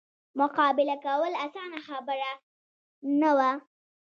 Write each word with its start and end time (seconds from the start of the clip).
مقابله 0.39 0.95
کول 1.05 1.33
اسانه 1.45 1.79
خبره 1.87 2.31
نه 3.21 3.31
وه. 3.37 3.51